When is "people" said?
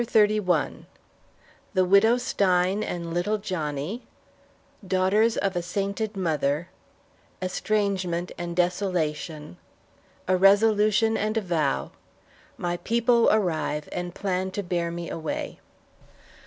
12.77-13.29